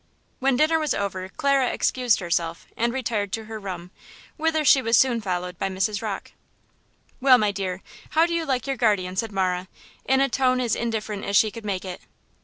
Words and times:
When 0.39 0.55
dinner 0.57 0.79
was 0.79 0.95
over 0.95 1.29
Clara 1.29 1.69
excused 1.71 2.21
herself 2.21 2.65
and 2.75 2.91
retired 2.91 3.31
to 3.33 3.43
her 3.45 3.59
room, 3.59 3.91
whither 4.35 4.65
she 4.65 4.81
was 4.81 4.97
soon 4.97 5.21
followed 5.21 5.59
by 5.59 5.69
Mrs. 5.69 6.01
Rocke. 6.01 6.31
"Well, 7.19 7.37
my 7.37 7.51
dear, 7.51 7.83
how 8.09 8.25
do 8.25 8.33
you 8.33 8.43
like 8.43 8.65
your 8.65 8.77
guardian?" 8.77 9.11
asked 9.13 9.31
Marah, 9.31 9.67
in 10.05 10.19
a 10.19 10.27
tone 10.27 10.59
as 10.59 10.75
indifferent 10.75 11.23
as 11.25 11.35
she 11.37 11.51
could 11.51 11.65
make 11.65 11.85
it. 11.85 12.01